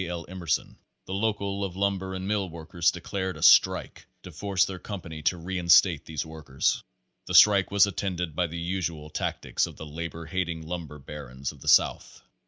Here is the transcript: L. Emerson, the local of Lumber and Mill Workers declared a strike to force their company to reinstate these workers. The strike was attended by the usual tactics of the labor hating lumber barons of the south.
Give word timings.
L. 0.07 0.25
Emerson, 0.27 0.79
the 1.05 1.13
local 1.13 1.63
of 1.63 1.75
Lumber 1.75 2.15
and 2.15 2.27
Mill 2.27 2.49
Workers 2.49 2.89
declared 2.89 3.37
a 3.37 3.43
strike 3.43 4.07
to 4.23 4.31
force 4.31 4.65
their 4.65 4.79
company 4.79 5.21
to 5.21 5.37
reinstate 5.37 6.05
these 6.05 6.25
workers. 6.25 6.81
The 7.27 7.35
strike 7.35 7.69
was 7.69 7.85
attended 7.85 8.35
by 8.35 8.47
the 8.47 8.57
usual 8.57 9.11
tactics 9.11 9.67
of 9.67 9.75
the 9.75 9.85
labor 9.85 10.25
hating 10.25 10.65
lumber 10.67 10.97
barons 10.97 11.51
of 11.51 11.61
the 11.61 11.67
south. 11.67 12.23